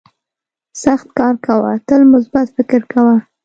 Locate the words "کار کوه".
1.17-1.71